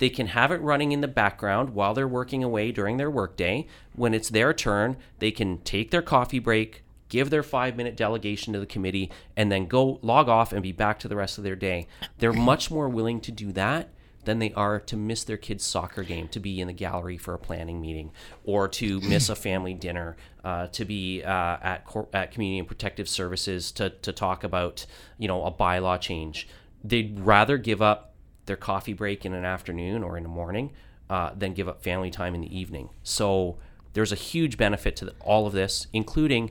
[0.01, 3.67] They can have it running in the background while they're working away during their workday.
[3.95, 8.55] When it's their turn, they can take their coffee break, give their five minute delegation
[8.55, 11.45] to the committee, and then go log off and be back to the rest of
[11.45, 11.87] their day.
[12.17, 13.91] They're much more willing to do that
[14.25, 17.35] than they are to miss their kid's soccer game, to be in the gallery for
[17.35, 18.11] a planning meeting,
[18.43, 22.67] or to miss a family dinner, uh, to be uh, at cor- at Community and
[22.67, 24.87] Protective Services to, to talk about
[25.19, 26.49] you know a bylaw change.
[26.83, 28.10] They'd rather give up
[28.51, 30.73] their coffee break in an afternoon or in the morning
[31.09, 32.89] uh, than give up family time in the evening.
[33.05, 33.59] So
[33.93, 36.51] there's a huge benefit to the, all of this, including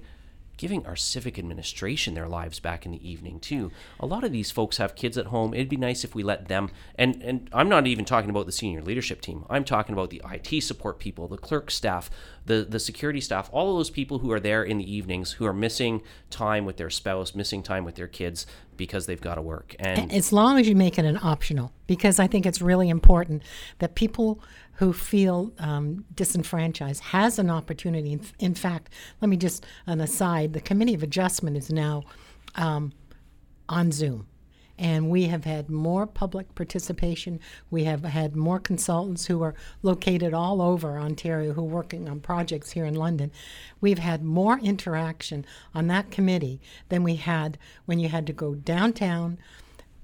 [0.60, 3.72] giving our civic administration their lives back in the evening too.
[3.98, 5.54] A lot of these folks have kids at home.
[5.54, 8.52] It'd be nice if we let them and and I'm not even talking about the
[8.52, 9.46] senior leadership team.
[9.50, 12.12] I'm talking about the IT support people, the clerk staff,
[12.46, 15.46] the the security staff, all of those people who are there in the evenings who
[15.46, 18.46] are missing time with their spouse, missing time with their kids
[18.76, 19.76] because they've got to work.
[19.80, 23.44] And as long as you make it an optional, because I think it's really important
[23.80, 24.42] that people
[24.80, 28.18] who feel um, disenfranchised has an opportunity.
[28.40, 28.90] In, fact,
[29.22, 32.04] let me just an aside: the Committee of Adjustment is now
[32.56, 32.94] um,
[33.68, 34.28] on Zoom.
[34.78, 37.42] And we have had more public participation.
[37.70, 42.22] We have had more consultants who are located all over Ontario who are working on
[42.22, 43.34] projects here in London.
[43.82, 48.56] We've had more interaction on that committee than we had when you had to go
[48.56, 49.38] downtown,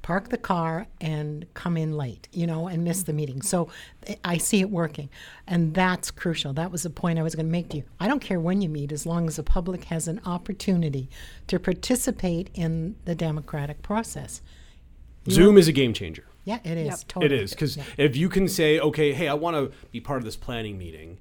[0.06, 3.42] park the car, and come in late, you know, and miss the meeting.
[3.42, 3.70] So
[4.06, 5.10] eh, I see it working.
[5.48, 6.54] And that's crucial.
[6.54, 7.84] That was the point I was going to make to you.
[8.00, 11.10] I don't care when you meet as long as the public has an opportunity
[11.48, 14.44] to participate in the democratic process.
[15.28, 16.26] Zoom is a game changer.
[16.44, 16.86] Yeah, it is.
[16.86, 17.00] Yep.
[17.08, 17.26] Totally.
[17.26, 17.84] It is because Yeah.
[17.98, 21.18] if you can say, okay, hey, I want to be part of this planning meeting,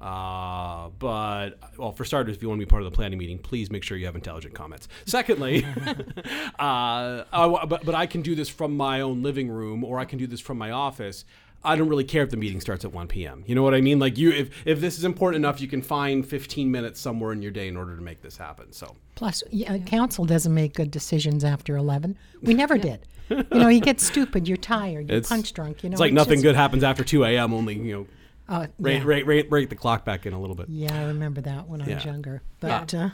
[0.00, 3.38] uh, but well, for starters, if you want to be part of the planning meeting,
[3.38, 4.88] please make sure you have intelligent comments.
[5.06, 5.64] Secondly,
[6.58, 10.04] uh, I but but I can do this from my own living room, or I
[10.04, 11.24] can do this from my office.
[11.64, 13.42] I don't really care if the meeting starts at 1 p.m.
[13.44, 13.98] You know what I mean?
[13.98, 17.42] Like you, if if this is important enough, you can find 15 minutes somewhere in
[17.42, 18.72] your day in order to make this happen.
[18.72, 18.94] So.
[19.16, 22.16] Plus, yeah, council doesn't make good decisions after 11.
[22.42, 23.00] We never did.
[23.28, 25.82] You know, you get stupid, you're tired, you're It's- punch drunk.
[25.82, 27.52] You know, It's like nothing just- good happens after 2 a.m.
[27.52, 28.06] Only you know,
[28.48, 29.04] Uh, rate, yeah.
[29.04, 30.68] rate, rate, rate the clock back in a little bit.
[30.68, 32.10] Yeah, I remember that when I was Yeah.
[32.12, 32.42] younger.
[32.60, 33.10] But uh,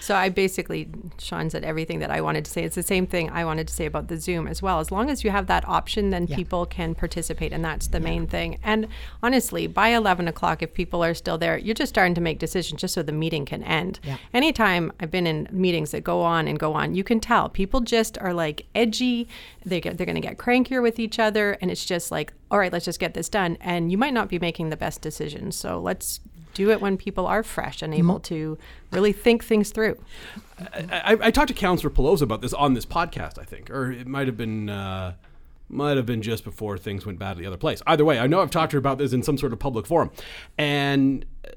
[0.00, 2.62] So I basically, Shawn said everything that I wanted to say.
[2.62, 4.78] It's the same thing I wanted to say about the Zoom as well.
[4.78, 6.36] As long as you have that option, then Yeah.
[6.36, 8.58] people can participate, and that's the main thing.
[8.62, 8.86] And
[9.24, 12.80] honestly, by 11 o'clock, if people are still there, you're just starting to make decisions
[12.80, 13.98] just so the meeting can end.
[14.04, 14.18] Yeah.
[14.32, 17.80] Anytime I've been in meetings that go on and go on, you can tell people
[17.80, 19.26] just are like edgy.
[19.66, 22.58] They get, they're going to get crankier with each other, and it's just like, all
[22.60, 23.58] right, let's just get this done.
[23.60, 25.56] And you might not be making the best decisions.
[25.56, 26.20] So let's
[26.58, 28.58] do it when people are fresh and able to
[28.90, 29.96] really think things through.
[30.58, 34.08] I, I talked to Councillor Peloza about this on this podcast, I think, or it
[34.08, 35.14] might have been uh,
[35.68, 37.80] might have been just before things went bad at the other place.
[37.86, 39.86] Either way, I know I've talked to her about this in some sort of public
[39.86, 40.10] forum,
[40.56, 41.50] and uh,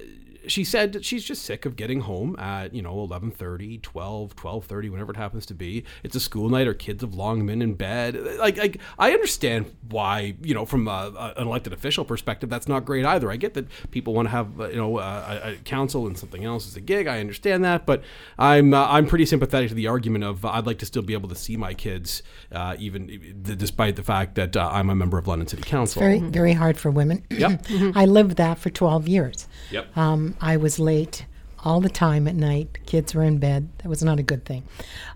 [0.48, 4.90] she said that she's just sick of getting home at you know 11:30, 12, 12:30,
[4.92, 5.84] whenever it happens to be.
[6.04, 6.68] It's a school night.
[6.68, 8.16] Her kids have long been in bed.
[8.40, 12.68] Like, like I understand why you know from a, a- an elected official perspective that's
[12.68, 13.32] not great either.
[13.32, 16.18] I get that people want to have uh, you know uh, a, a council and
[16.18, 17.08] something else as a gig.
[17.08, 18.04] I understand that, but
[18.38, 21.14] I'm uh, I'm pretty sympathetic to the argument of uh, I'd like to still be
[21.14, 24.96] able to see my kids uh, even uh, despite the fact that uh, I'm a
[24.96, 26.00] member of London City Council.
[26.02, 27.24] very, very hard for women.
[27.30, 27.66] Yep.
[27.96, 29.48] I lived that for 12 years.
[29.72, 29.98] Yep.
[29.98, 31.26] Um, I was late
[31.64, 32.80] all the time at night.
[32.86, 33.70] Kids were in bed.
[33.80, 34.64] That was not a good thing.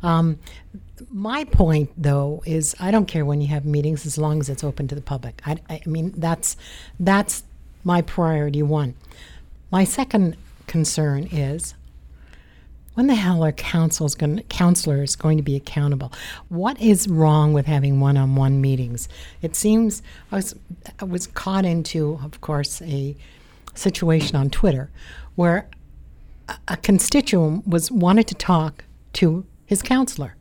[0.03, 0.39] Um,
[1.09, 4.63] my point, though, is I don't care when you have meetings as long as it's
[4.63, 5.41] open to the public.
[5.45, 6.55] I, I mean, that's
[6.99, 7.43] that's
[7.83, 8.93] my priority one.
[9.71, 11.73] My second concern is
[12.93, 16.13] when the hell are councils going counselors going to be accountable?
[16.47, 19.09] What is wrong with having one-on-one meetings?
[19.41, 20.55] It seems I was
[20.99, 23.15] I was caught into, of course, a
[23.75, 24.89] situation on Twitter
[25.35, 25.69] where
[26.67, 30.35] a, constituent was wanted to talk to his counselor.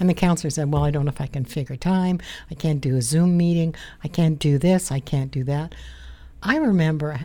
[0.00, 2.20] And the counselor said, Well, I don't know if I can figure time.
[2.50, 3.74] I can't do a Zoom meeting.
[4.02, 4.90] I can't do this.
[4.90, 5.74] I can't do that.
[6.42, 7.20] I remember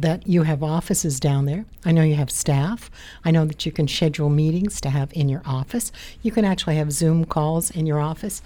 [0.00, 1.64] that you have offices down there.
[1.84, 2.90] I know you have staff.
[3.24, 5.90] I know that you can schedule meetings to have in your office.
[6.20, 8.42] You can actually have Zoom calls in your office.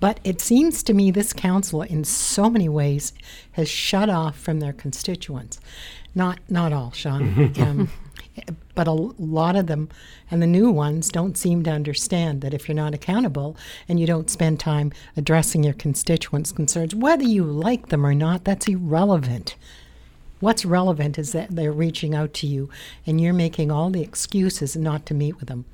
[0.00, 3.12] But it seems to me this council, in so many ways,
[3.52, 5.60] has shut off from their constituents.
[6.14, 7.52] Not, not all, Shawn.
[7.58, 7.90] um,
[8.74, 9.90] but a lot of them
[10.30, 13.56] and the new ones don't seem to understand that if you're not accountable
[13.88, 18.44] and you don't spend time addressing your constituents' concerns, whether you like them or not,
[18.44, 19.54] that's irrelevant.
[20.44, 22.68] What's relevant is that they're reaching out to you
[23.06, 25.64] and you're making all the excuses not to meet with them.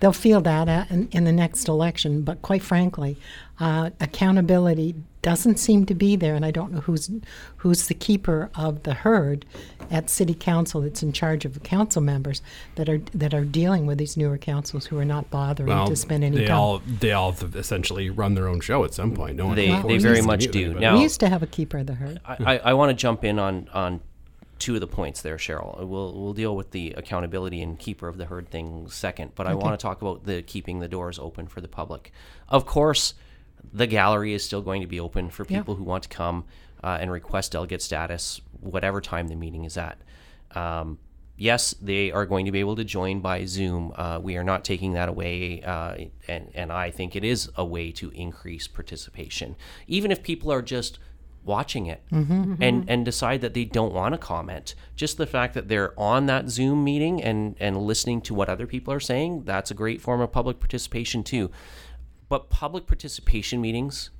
[0.00, 3.16] They'll feel that uh, in, in the next election, but quite frankly,
[3.58, 7.10] uh, accountability doesn't seem to be there, and I don't know who's
[7.56, 9.44] who's the keeper of the herd
[9.90, 12.42] at City Council that's in charge of the council members
[12.76, 15.96] that are that are dealing with these newer councils who are not bothering Well, to
[15.96, 16.56] spend any they time.
[16.56, 19.36] all they all essentially run their own show at some point.
[19.36, 20.60] No one They- they very much do.
[20.66, 20.80] anybody.
[20.80, 22.20] Now- we used to have a keeper of the herd.
[22.24, 24.00] I, I, I want to jump in on, on
[24.58, 25.76] two of the points there, Cheryl.
[25.86, 29.54] We'll, we'll deal with the accountability and keeper of the herd thing second, but I
[29.54, 32.12] want to talk about the keeping the doors open for the public.
[32.48, 33.14] Of course,
[33.72, 35.58] the gallery is still going to be open for Yeah.
[35.58, 36.44] people who want to come
[36.82, 39.98] uh, and request delegate status, whatever time the meeting is at.
[40.54, 40.98] Um,
[41.36, 43.92] yes, they are going to be able to join by Zoom.
[43.96, 45.96] Uh, we are not taking that away, uh,
[46.28, 50.62] and and I think it is a way to increase participation, even if people are
[50.62, 50.98] just
[51.44, 54.74] watching it and and decide that they don't want to comment.
[54.96, 58.66] Just the fact that they're on that Zoom meeting and and listening to what other
[58.66, 61.50] people are saying, that's a great form of public participation too.
[62.28, 64.10] But public participation meetings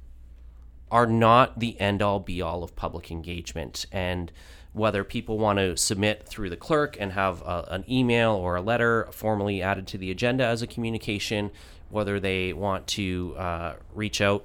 [0.91, 3.87] are not the end all be all of public engagement.
[3.91, 4.31] And
[4.73, 8.61] whether people want to submit through the clerk and have a, an email or a
[8.61, 11.51] letter formally added to the agenda as a communication,
[11.89, 14.45] whether they want to uh, reach out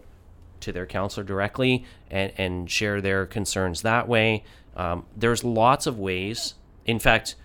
[0.62, 4.44] to their counselor directly and, and share their concerns that way.
[4.76, 6.56] Um, there's lots of ways.
[6.86, 7.36] In fact,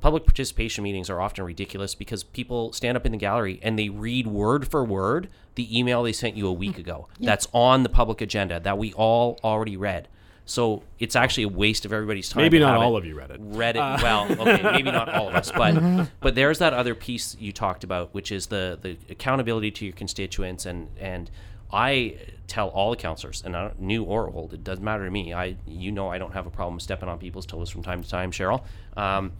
[0.00, 3.88] public participation meetings are often ridiculous because people stand up in the gallery and they
[3.88, 6.80] read word for word the email they sent you a week mm.
[6.80, 10.08] ago that's on the public agenda that we all already read.
[10.48, 12.42] So it's actually a waste of everybody's time.
[12.42, 13.40] Maybe not all of you read it.
[13.42, 13.98] Read it uh.
[14.00, 14.30] well.
[14.30, 16.04] Okay, maybe not all of us, but mm-hmm.
[16.20, 19.94] but there's that other piece you talked about, which is the the accountability to your
[19.94, 21.30] constituents and and
[21.72, 22.16] I
[22.46, 25.34] tell all the counselors, and I don't, new or old, it doesn't matter to me.
[25.34, 28.08] I, you know, I don't have a problem stepping on people's toes from time to
[28.08, 28.62] time, Cheryl.
[28.96, 29.32] Um,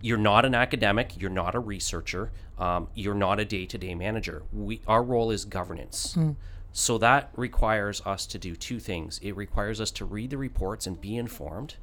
[0.00, 1.20] you're not an academic.
[1.20, 2.30] You're not a researcher.
[2.58, 4.42] Um, you're not a day-to-day manager.
[4.52, 6.16] We, our role is governance.
[6.72, 9.18] So that requires us to do two things.
[9.22, 11.76] It requires us to read the reports and be informed,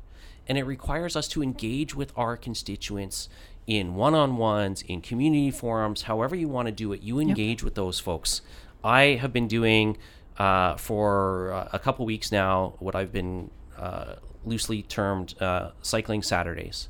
[0.47, 3.27] and it requires us to engage with our constituents
[3.67, 7.01] in one-on-ones, in community forums, however you want to do it.
[7.01, 8.41] You engage with those folks.
[8.83, 9.97] I have been doing
[10.37, 16.21] uh, for uh, a couple weeks now what I've been uh, loosely termed uh, cycling
[16.21, 16.89] Saturdays.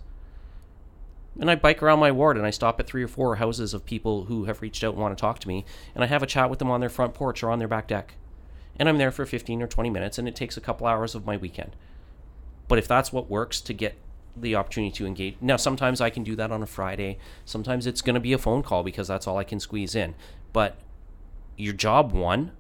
[1.39, 3.85] And I bike around my ward and I stop at three or four houses of
[3.85, 5.65] people who have reached out and want to talk to me.
[5.93, 7.87] And I have a chat with them on their front porch or on their back
[7.87, 8.15] deck.
[8.77, 11.25] And I'm there for 15 or 20 minutes and it takes a couple hours of
[11.25, 11.75] my weekend.
[12.67, 13.95] But if that's what works to get
[14.37, 17.17] the opportunity to engage, now sometimes I can do that on a Friday.
[17.43, 20.15] Sometimes it's going to be a phone call because that's all I can squeeze in.
[20.53, 20.77] But
[21.57, 22.51] your job one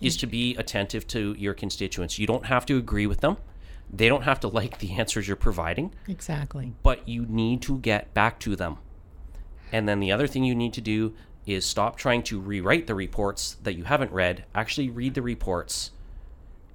[0.00, 0.20] is mm.
[0.20, 2.18] to be attentive to your constituents.
[2.18, 3.36] You don't have to agree with them.
[3.92, 6.74] They don't have to like the answers you're providing Exactly.
[6.82, 8.76] but you need to get back to them.
[9.72, 11.14] And then the other thing you need to do
[11.46, 14.44] is stop trying to rewrite the reports that you haven't read.
[14.54, 15.90] Actually, read the reports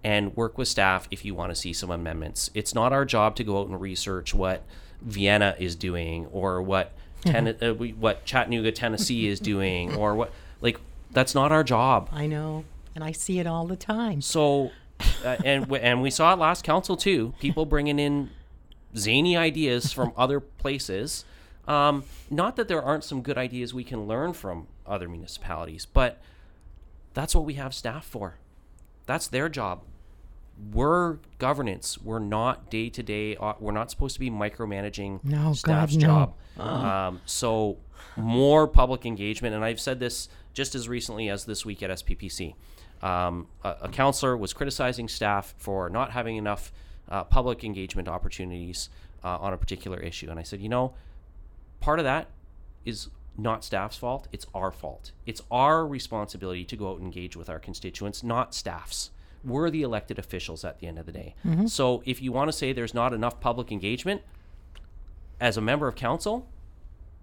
[0.03, 2.49] and work with staff if you want to see some amendments.
[2.53, 4.63] It's not our job to go out and research what
[5.01, 10.79] Vienna is doing or what ten- uh, what Chattanooga, Tennessee is doing or what like
[11.11, 12.09] that's not our job.
[12.11, 12.65] I know.
[12.95, 14.21] And I see it all the time.
[14.21, 14.71] So,
[15.23, 17.33] uh, and and we saw it last council too.
[17.39, 18.29] People bringing in
[18.95, 21.25] zany ideas from other places.
[21.67, 26.21] Um, not that there aren't some good ideas we can learn from other municipalities, but
[27.13, 28.35] that's what we have staff for.
[29.05, 29.83] That's their job.
[30.71, 31.97] We're governance.
[32.01, 33.37] We're not day to day.
[33.59, 36.05] We're not supposed to be micromanaging No, God, staff's no.
[36.05, 36.33] job.
[36.59, 37.77] Um, so
[38.15, 42.53] more public engagement, and I've said this just as recently as this week at SPPC.
[43.03, 46.71] Um, a, a counselor was criticizing staff for not having enough
[47.09, 48.89] uh, public engagement opportunities
[49.23, 50.93] uh, on a particular issue, and I said, you know,
[51.81, 52.29] part of that
[52.85, 54.27] is not staff's fault.
[54.31, 55.11] It's our fault.
[55.25, 59.11] It's our responsibility to go out and engage with our constituents, not staff's.
[59.43, 61.35] We're the elected officials at the end of the day.
[61.67, 64.21] So if you want to say there's not enough public engagement
[65.41, 66.47] as a member of council,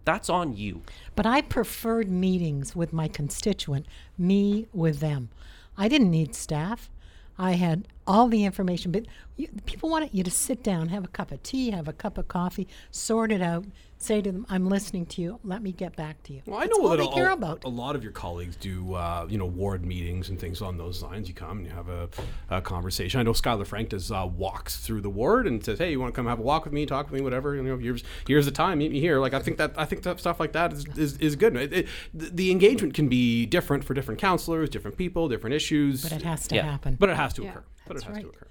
[0.05, 0.83] that's on you.
[1.15, 3.87] But I preferred meetings with my constituent,
[4.19, 5.31] me with them.
[5.77, 6.91] I didn't need staff.
[7.39, 11.09] I had all the information, but you, people want you to sit down, have a
[11.09, 13.65] cup of tea, have a cup of coffee, sort it out,
[13.99, 15.39] say to them, "I'm listening to you.
[15.45, 17.63] Let me get back to you." Well, I know all that they a, care about.
[17.65, 21.03] a lot of your colleagues do, uh, you know, ward meetings and things on those
[21.05, 21.29] lines.
[21.29, 22.09] You come and you have a,
[22.51, 23.21] a conversation.
[23.21, 26.13] I know Skylar Franke does uh, walks through the ward and says, "Hey, you want
[26.13, 27.55] to come have a walk with me, talk with me, whatever?
[27.55, 30.03] You know, here's here's the time, meet me here." Like I think that I think
[30.03, 31.55] that stuff like that is is, is good.
[31.57, 36.03] It, it, the, the engagement can be different for different counselors, different people, different issues.
[36.03, 36.63] But it has to Yeah.
[36.65, 36.97] happen.
[36.99, 37.65] But it has to Yeah, occur.
[37.91, 38.23] But it has right.
[38.23, 38.47] to occur.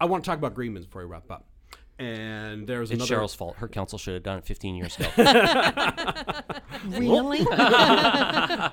[0.00, 1.46] I want to talk about green bins before we wrap up.
[1.98, 3.24] And there's It's another.
[3.24, 3.56] Cheryl's fault.
[3.56, 5.10] Her council should have done it 15 years ago.
[6.88, 7.40] really?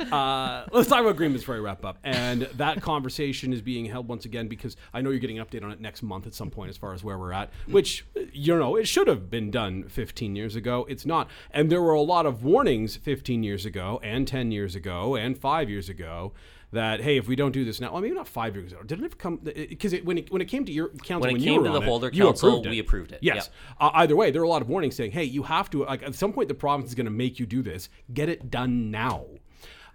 [0.05, 1.97] Uh, let's talk about agreements before we wrap up.
[2.03, 5.63] And that conversation is being held once again because I know you're getting an update
[5.63, 8.57] on it next month at some point as far as where we're at, which, you
[8.57, 10.85] know, it should have been done 15 years ago.
[10.89, 11.29] It's not.
[11.51, 15.37] And there were a lot of warnings 15 years ago and 10 years ago and
[15.37, 16.33] five years ago
[16.75, 18.81] that, hey, if we don't do this now, well, maybe not five years ago.
[18.83, 19.37] Did it ever come?
[19.43, 21.67] Because it, when, it, when it came to your council, When it you came were
[21.67, 23.19] to the Holder you Council, approved we approved it.
[23.21, 23.49] Yes.
[23.79, 26.03] Uh, either way, there are a lot of warnings saying, hey, you have to, like,
[26.03, 27.89] at some point, the province is going to make you do this.
[28.13, 29.25] Get it done now.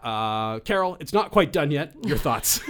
[0.03, 1.93] Uh, Carol, it's not quite done yet.
[2.05, 2.61] Your thoughts?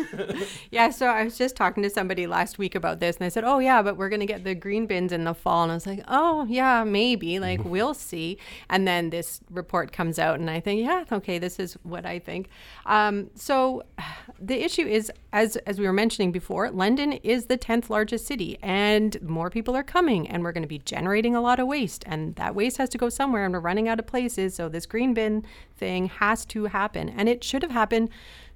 [0.70, 3.44] Yeah, so I was just talking to somebody last week about this, and I said,
[3.44, 5.86] "Oh yeah, but we're gonna get the green bins in the fall." And I was
[5.86, 7.38] like, "Oh yeah, maybe.
[7.38, 8.38] Like we'll see."
[8.68, 12.18] And then this report comes out, and I think, "Yeah, okay, this is what I
[12.18, 12.48] think."
[12.86, 13.84] Um, so
[14.40, 18.58] the issue is, as as we were mentioning before, London is the tenth largest city,
[18.62, 22.02] and more people are coming, and we're going to be generating a lot of waste,
[22.06, 24.54] and that waste has to go somewhere, and we're running out of places.
[24.54, 25.44] So this green bin
[25.80, 28.10] thing has to happen, and it should have happened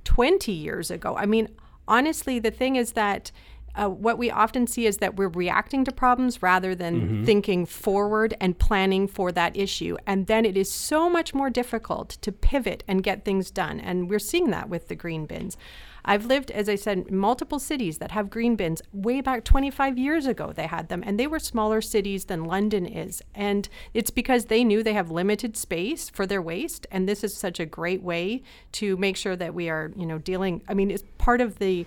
[0.04, 1.16] 20 years ago.
[1.16, 1.48] I mean,
[1.88, 3.32] honestly, the thing is that
[3.74, 8.34] uh, what we often see is that we're reacting to problems rather than thinking forward
[8.40, 9.96] and planning for that issue.
[10.06, 13.80] And then it is so much more difficult to pivot and get things done.
[13.80, 15.56] And we're seeing that with the green bins.
[16.04, 18.82] I've lived, as I said, multiple cities that have green bins.
[18.92, 22.84] Way back 25 years ago, they had them, and they were smaller cities than London
[22.84, 23.22] is.
[23.34, 27.34] And it's because they knew they have limited space for their waste, and this is
[27.34, 28.42] such a great way
[28.72, 30.62] to make sure that we are, you know, dealing.
[30.68, 31.86] I mean, it's part of the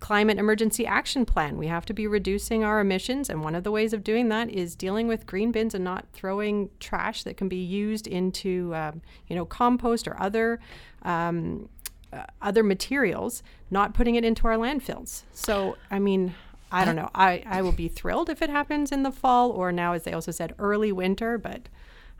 [0.00, 1.56] climate emergency action plan.
[1.56, 4.48] We have to be reducing our emissions, and one of the ways of doing that
[4.48, 9.02] is dealing with green bins and not throwing trash that can be used into, um,
[9.26, 10.60] you know, compost or other.
[11.02, 11.68] Um,
[12.16, 15.22] uh, other materials, not putting it into our landfills.
[15.32, 16.34] So, I mean,
[16.72, 17.10] I don't know.
[17.14, 20.12] I, I will be thrilled if it happens in the fall or now, as they
[20.12, 21.68] also said, early winter, but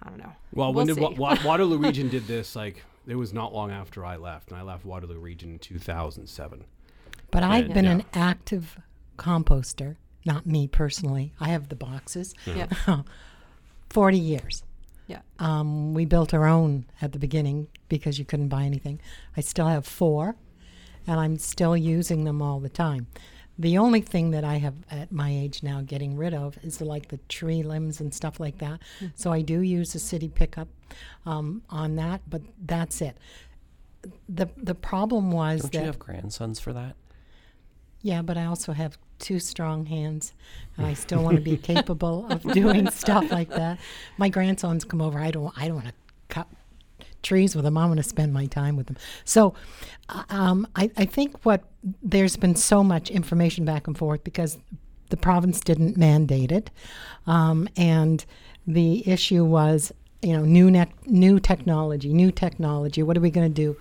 [0.02, 0.32] I don't know.
[0.52, 1.00] Well, We'll when did see.
[1.02, 2.54] Wa- Wa- Waterloo Region did this?
[2.54, 6.64] Like it was not long after I left, and I left Waterloo Region in 2007.
[7.30, 7.90] But I've been Yeah.
[7.92, 8.78] an active
[9.18, 11.32] composter, not me personally.
[11.40, 12.34] I have the boxes.
[12.44, 12.68] yeah.
[13.90, 14.62] 40 years.
[15.06, 15.20] Yeah.
[15.38, 19.00] Um, we built our own at the beginning because you couldn't buy anything.
[19.36, 20.34] I still have four,
[21.06, 23.06] and I'm still using them all the time.
[23.58, 26.84] The only thing that I have at my age now getting rid of is the,
[26.84, 28.80] like the tree limbs and stuff like that.
[29.14, 30.68] So I do use a city pickup
[31.24, 33.16] um, on that, but that's it.
[34.28, 36.96] The the problem was Don't that you have grandsons for that?
[38.02, 40.32] yeah, but I also have two strong hands,
[40.78, 43.78] I still want to be capable of doing stuff like that.
[44.18, 45.18] My grandsons come over.
[45.18, 45.52] I don't.
[45.56, 45.94] I don't want to
[46.28, 46.48] cut
[47.22, 47.76] trees with them.
[47.76, 48.96] I want to spend my time with them.
[49.24, 49.54] So,
[50.08, 51.64] uh, um, I, I think what
[52.02, 54.58] there's been so much information back and forth because
[55.08, 56.70] the province didn't mandate it,
[57.26, 58.24] um, and
[58.66, 59.92] the issue was
[60.22, 63.02] you know new nec- new technology, new technology.
[63.02, 63.76] What are we going to do?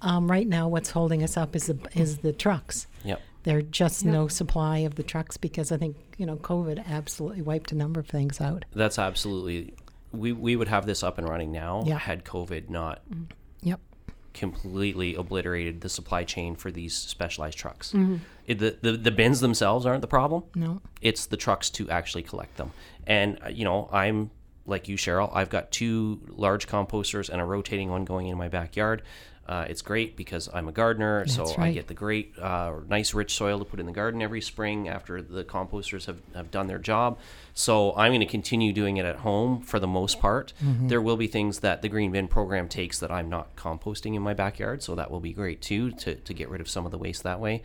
[0.00, 2.86] Um, right now, what's holding us up is the is the trucks.
[3.04, 3.20] Yep.
[3.44, 7.72] There's just no supply of the trucks because I think you know COVID absolutely wiped
[7.72, 8.64] a number of things out.
[8.74, 9.74] That's absolutely.
[10.12, 11.98] We, we would have this up and running now Yeah.
[11.98, 13.00] had COVID not
[13.62, 13.80] Yep.
[14.34, 17.92] completely obliterated the supply chain for these specialized trucks.
[17.92, 18.16] Mm-hmm.
[18.46, 20.44] It, the, the the bins themselves aren't the problem.
[20.54, 20.80] No.
[21.00, 22.72] It's the trucks to actually collect them.
[23.06, 24.30] And uh, you know, I'm
[24.66, 25.30] like you, Cheryl.
[25.34, 29.02] I've got two large composters and a rotating one going in my backyard.
[29.46, 33.12] Uh, it's great because I'm a gardener, so That's I get the great, uh, nice,
[33.12, 36.68] rich soil to put in the garden every spring after the composters have, have done
[36.68, 37.18] their job.
[37.52, 40.52] So I'm going to continue doing it at home for the most part.
[40.64, 40.88] Mm-hmm.
[40.88, 44.22] There will be things that the green bin program takes that I'm not composting in
[44.22, 46.92] my backyard, so that will be great too to, to get rid of some of
[46.92, 47.62] the waste that way.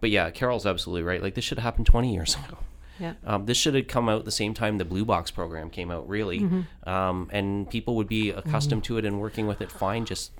[0.00, 1.22] But yeah, Carol's absolutely right.
[1.22, 2.58] Like this should have happened 20 years ago.
[2.98, 3.14] Yeah.
[3.24, 6.06] Um, this should have come out the same time the Blue Box program came out,
[6.06, 6.46] really,
[6.86, 10.04] um, and people would be accustomed to it and working with it fine.
[10.04, 10.32] Just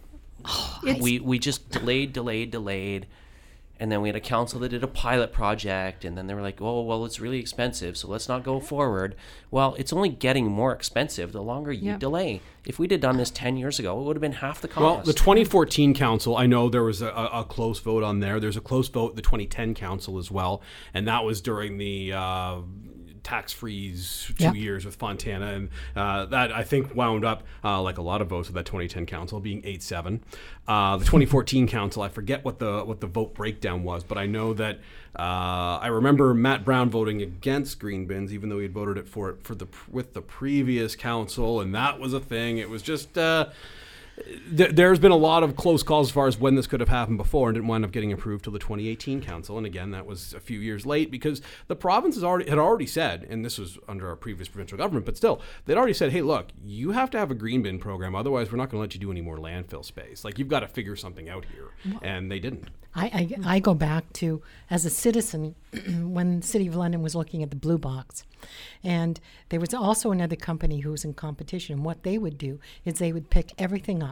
[1.00, 3.06] we we just delayed, delayed, delayed,
[3.78, 6.42] and then we had a council that did a pilot project, and then they were
[6.42, 9.14] like, "Oh, well, it's really expensive, so let's not go forward."
[9.50, 11.98] Well, it's only getting more expensive the longer you Yeah.
[11.98, 12.40] delay.
[12.66, 14.80] If we'd have done this ten years ago, it would have been half the cost.
[14.82, 18.38] Well, the 2014 council, I know there was a, a a close vote on there.
[18.38, 20.60] There's a close vote, the 2010 council as well,
[20.92, 22.58] and that was during the uh,
[23.22, 24.52] tax freeze two Yeah.
[24.52, 28.28] years with Fontana, and uh, that I think wound up uh, like a lot of
[28.28, 30.22] votes of that 2010 council being eight seven.
[30.68, 34.26] Uh, the 2014 council, I forget what the what the vote breakdown was, but I
[34.26, 34.78] know that
[35.18, 39.08] uh, I remember Matt Brown voting against green bins, even though he had voted it
[39.08, 42.58] for it for the with the previous council, and that was a thing.
[42.58, 43.18] It was just.
[44.56, 46.88] Th- there's been a lot of close calls as far as when this could have
[46.88, 49.56] happened before and didn't wind up getting approved till the 2018 council.
[49.56, 52.86] And again that was a few years late because the province has already had already
[52.86, 56.22] said and this was under our previous provincial government but still they'd already said hey
[56.22, 58.94] look you have to have a green bin program otherwise we're not going to let
[58.94, 60.24] you do any more landfill space.
[60.24, 61.70] Like you've got to figure something out here.
[62.02, 62.68] And they didn't.
[62.94, 63.04] I,
[63.44, 65.54] I, I go back to as a citizen
[66.00, 68.24] when the City of London was looking at the blue box,
[68.82, 71.84] and there was also another company who was in competition.
[71.84, 74.09] What they would do is they would pick everything up,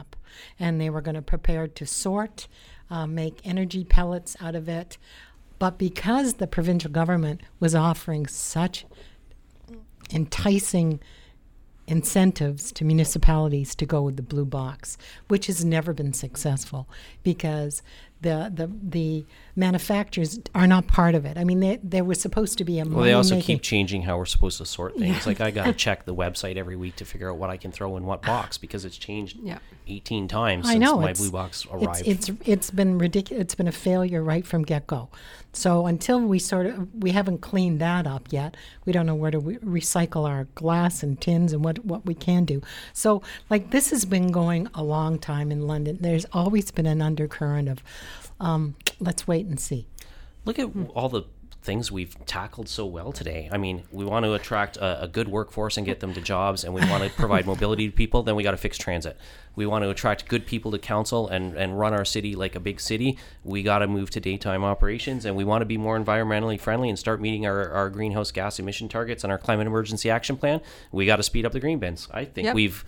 [0.59, 2.47] and they were going to prepare to sort,
[2.89, 4.97] uh, make energy pellets out of it.
[5.57, 8.85] But because the provincial government was offering such
[10.11, 10.99] enticing
[11.89, 14.97] incentives to municipalities to go with the blue box,
[15.27, 16.87] which has never been successful
[17.23, 17.81] because
[18.21, 19.25] the the the
[19.55, 21.37] manufacturers are not part of it.
[21.37, 24.01] I mean, they, there was supposed to be a Well, they also money-making- keep changing
[24.03, 25.27] how we're supposed to sort things.
[25.27, 27.71] Like I got to check the website every week to figure out what I can
[27.71, 29.59] throw in what box because it's changed Yeah.
[29.87, 32.07] 18 times I since know my blue box it's- arrived.
[32.07, 33.41] It's it's been ridiculous.
[33.41, 35.09] It's been a failure right from get go.
[35.51, 39.31] So until we sort of we haven't cleaned that up yet, we don't know where
[39.31, 42.61] to re- recycle our glass and tins and what what we can do.
[42.93, 45.97] So like this has been going a long time in London.
[46.01, 47.81] There's always been an undercurrent of
[48.39, 49.87] um, let's wait and see.
[50.45, 51.23] Look at all the
[51.61, 53.49] things we've tackled so well today.
[53.51, 56.63] I mean, we want to attract a, a good workforce and get them to jobs,
[56.63, 58.23] and we want to provide mobility to people.
[58.23, 59.17] Then we got to fix transit.
[59.57, 62.61] We want to attract good people to council and, and run our city like a
[62.61, 63.17] big city.
[63.43, 66.87] We got to move to daytime operations, and we want to be more environmentally friendly
[66.87, 70.61] and start meeting our, our greenhouse gas emission targets and our climate emergency action plan.
[70.93, 72.07] We got to speed up the green bins.
[72.11, 72.55] I think Yep.
[72.55, 72.85] we've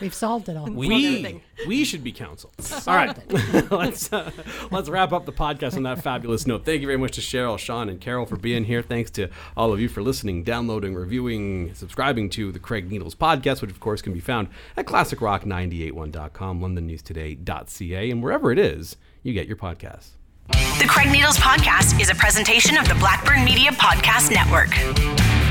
[0.00, 0.66] We've solved it all.
[0.66, 2.50] we we should be council.
[2.88, 3.16] All right,
[3.70, 4.32] let's uh,
[4.72, 6.64] let's wrap up the podcast on that fabulous note.
[6.64, 8.82] Thank you very much to Cheryl, Shawn, and Carol for being here.
[8.82, 13.62] Thanks to all of you for listening, downloading, reviewing, subscribing to the Craig Needles podcast,
[13.62, 19.46] which of course can be found at classicrock981.com, londonnewstoday.ca, and wherever it is you get
[19.46, 20.10] your podcasts.
[20.48, 25.45] The Craig Needles Podcast is a presentation of the Blackburn Media Podcast Network.